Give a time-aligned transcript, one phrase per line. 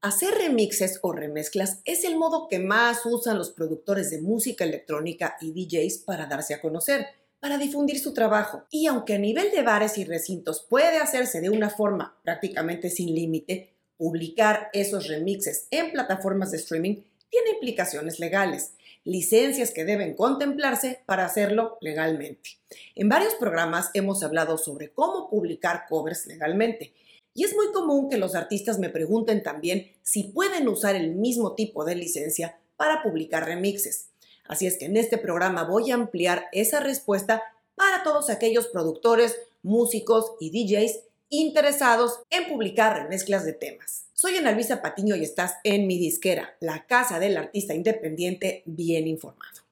[0.00, 5.36] Hacer remixes o remezclas es el modo que más usan los productores de música electrónica
[5.40, 7.08] y DJs para darse a conocer,
[7.40, 8.62] para difundir su trabajo.
[8.70, 13.12] Y aunque a nivel de bares y recintos puede hacerse de una forma prácticamente sin
[13.12, 21.00] límite, publicar esos remixes en plataformas de streaming tiene implicaciones legales, licencias que deben contemplarse
[21.06, 22.50] para hacerlo legalmente.
[22.94, 26.92] En varios programas hemos hablado sobre cómo publicar covers legalmente
[27.34, 31.54] y es muy común que los artistas me pregunten también si pueden usar el mismo
[31.54, 34.08] tipo de licencia para publicar remixes.
[34.48, 37.42] Así es que en este programa voy a ampliar esa respuesta
[37.74, 44.06] para todos aquellos productores, músicos y DJs interesados en publicar remezclas de temas.
[44.14, 49.06] Soy Ana Luisa Patiño y estás en mi disquera, la casa del artista independiente bien
[49.06, 49.67] informado.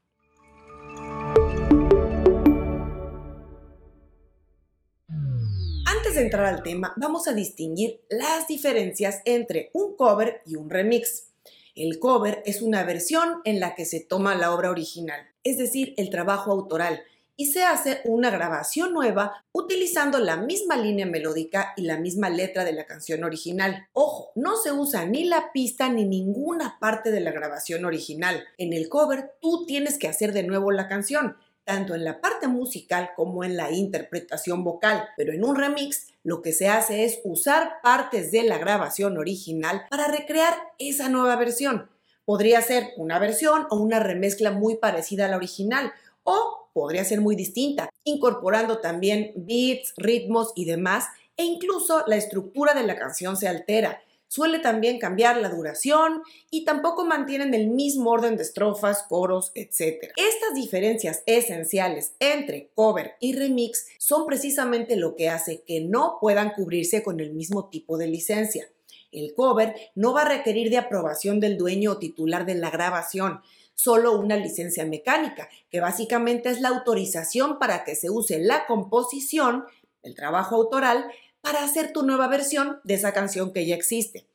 [6.16, 11.28] De entrar al tema, vamos a distinguir las diferencias entre un cover y un remix.
[11.74, 15.92] El cover es una versión en la que se toma la obra original, es decir,
[15.98, 17.02] el trabajo autoral,
[17.36, 22.64] y se hace una grabación nueva utilizando la misma línea melódica y la misma letra
[22.64, 23.86] de la canción original.
[23.92, 28.42] Ojo, no se usa ni la pista ni ninguna parte de la grabación original.
[28.56, 31.36] En el cover tú tienes que hacer de nuevo la canción
[31.66, 36.40] tanto en la parte musical como en la interpretación vocal, pero en un remix lo
[36.40, 41.90] que se hace es usar partes de la grabación original para recrear esa nueva versión.
[42.24, 45.92] Podría ser una versión o una remezcla muy parecida a la original
[46.22, 52.74] o podría ser muy distinta, incorporando también beats, ritmos y demás, e incluso la estructura
[52.74, 54.00] de la canción se altera
[54.36, 56.20] Suele también cambiar la duración
[56.50, 60.12] y tampoco mantienen el mismo orden de estrofas, coros, etc.
[60.14, 66.50] Estas diferencias esenciales entre cover y remix son precisamente lo que hace que no puedan
[66.50, 68.68] cubrirse con el mismo tipo de licencia.
[69.10, 73.40] El cover no va a requerir de aprobación del dueño o titular de la grabación,
[73.74, 79.64] solo una licencia mecánica, que básicamente es la autorización para que se use la composición,
[80.02, 81.06] el trabajo autoral,
[81.46, 84.26] para hacer tu nueva versión de esa canción que ya existe.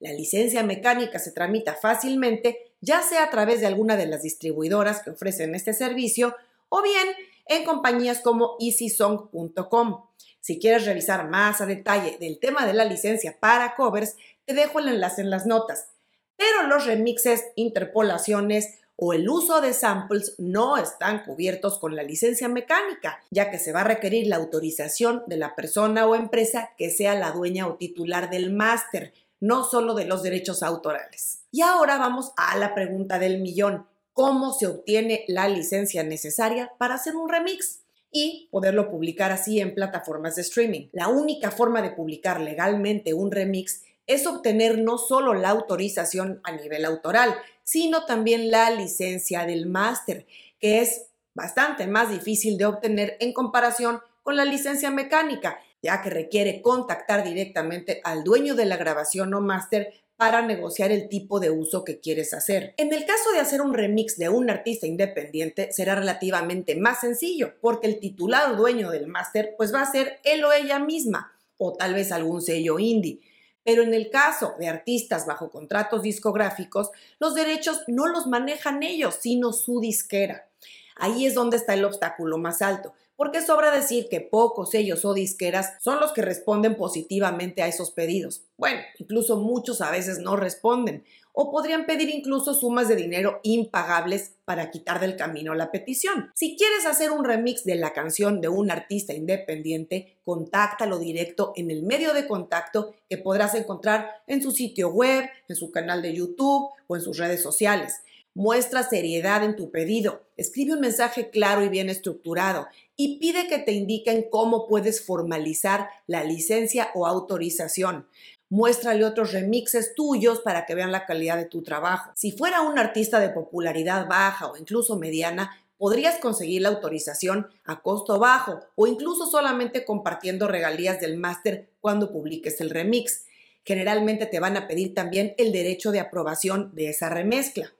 [0.00, 5.00] La licencia mecánica se tramita fácilmente, ya sea a través de alguna de las distribuidoras
[5.00, 6.34] que ofrecen este servicio
[6.68, 7.06] o bien
[7.46, 10.06] en compañías como easysong.com.
[10.40, 14.80] Si quieres revisar más a detalle del tema de la licencia para covers, te dejo
[14.80, 15.90] el enlace en las notas.
[16.34, 22.48] Pero los remixes, interpolaciones o el uso de samples no están cubiertos con la licencia
[22.48, 26.90] mecánica, ya que se va a requerir la autorización de la persona o empresa que
[26.90, 31.42] sea la dueña o titular del máster, no solo de los derechos autorales.
[31.52, 33.86] Y ahora vamos a la pregunta del millón.
[34.14, 37.80] ¿Cómo se obtiene la licencia necesaria para hacer un remix?
[38.12, 40.88] y poderlo publicar así en plataformas de streaming.
[40.92, 46.52] La única forma de publicar legalmente un remix es obtener no solo la autorización a
[46.52, 47.34] nivel autoral,
[47.66, 50.24] sino también la licencia del máster,
[50.60, 56.08] que es bastante más difícil de obtener en comparación con la licencia mecánica, ya que
[56.08, 61.50] requiere contactar directamente al dueño de la grabación o máster para negociar el tipo de
[61.50, 62.72] uso que quieres hacer.
[62.76, 67.54] En el caso de hacer un remix de un artista independiente será relativamente más sencillo,
[67.60, 71.74] porque el titular dueño del máster pues va a ser él o ella misma, o
[71.74, 73.20] tal vez algún sello indie.
[73.66, 79.16] Pero en el caso de artistas bajo contratos discográficos, los derechos no los manejan ellos,
[79.20, 80.46] sino su disquera.
[80.94, 85.14] Ahí es donde está el obstáculo más alto, porque sobra decir que pocos sellos o
[85.14, 88.42] disqueras son los que responden positivamente a esos pedidos.
[88.56, 91.04] Bueno, incluso muchos a veces no responden
[91.38, 96.30] o podrían pedir incluso sumas de dinero impagables para quitar del camino la petición.
[96.34, 101.70] Si quieres hacer un remix de la canción de un artista independiente, contáctalo directo en
[101.70, 106.14] el medio de contacto que podrás encontrar en su sitio web, en su canal de
[106.14, 108.00] YouTube o en sus redes sociales.
[108.32, 112.66] Muestra seriedad en tu pedido, escribe un mensaje claro y bien estructurado
[112.96, 118.08] y pide que te indiquen cómo puedes formalizar la licencia o autorización.
[118.48, 122.12] Muéstrale otros remixes tuyos para que vean la calidad de tu trabajo.
[122.14, 127.82] Si fuera un artista de popularidad baja o incluso mediana, podrías conseguir la autorización a
[127.82, 133.26] costo bajo o incluso solamente compartiendo regalías del máster cuando publiques el remix.
[133.64, 137.72] Generalmente te van a pedir también el derecho de aprobación de esa remezcla.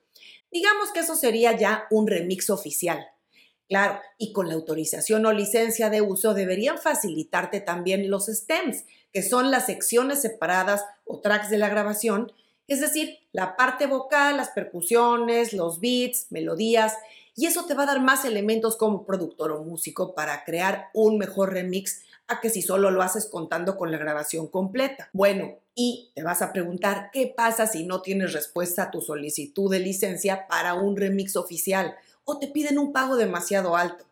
[0.50, 3.06] Digamos que eso sería ya un remix oficial.
[3.68, 9.22] Claro, y con la autorización o licencia de uso deberían facilitarte también los stems, que
[9.22, 12.32] son las secciones separadas o tracks de la grabación,
[12.68, 16.94] es decir, la parte vocal, las percusiones, los beats, melodías,
[17.34, 21.18] y eso te va a dar más elementos como productor o músico para crear un
[21.18, 25.10] mejor remix a que si solo lo haces contando con la grabación completa.
[25.12, 29.70] Bueno, y te vas a preguntar, ¿qué pasa si no tienes respuesta a tu solicitud
[29.70, 31.94] de licencia para un remix oficial
[32.26, 34.04] o te piden un pago demasiado alto?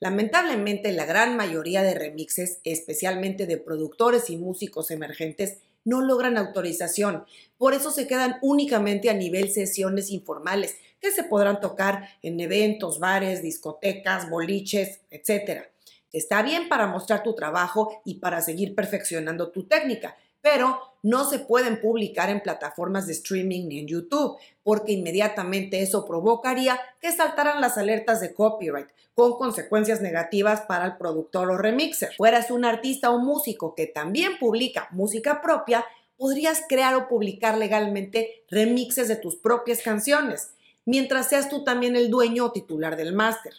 [0.00, 7.24] Lamentablemente, la gran mayoría de remixes, especialmente de productores y músicos emergentes, no logran autorización.
[7.56, 12.98] Por eso se quedan únicamente a nivel sesiones informales, que se podrán tocar en eventos,
[12.98, 15.66] bares, discotecas, boliches, etc.
[16.12, 21.38] Está bien para mostrar tu trabajo y para seguir perfeccionando tu técnica, pero no se
[21.38, 27.60] pueden publicar en plataformas de streaming ni en YouTube, porque inmediatamente eso provocaría que saltaran
[27.60, 32.14] las alertas de copyright, con consecuencias negativas para el productor o remixer.
[32.16, 35.84] Fueras un artista o músico que también publica música propia,
[36.16, 40.50] podrías crear o publicar legalmente remixes de tus propias canciones,
[40.84, 43.54] mientras seas tú también el dueño o titular del máster.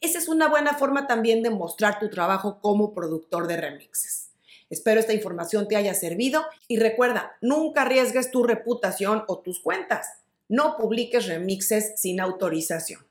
[0.00, 4.29] Esa es una buena forma también de mostrar tu trabajo como productor de remixes.
[4.70, 10.06] Espero esta información te haya servido y recuerda, nunca arriesgues tu reputación o tus cuentas.
[10.48, 13.09] No publiques remixes sin autorización.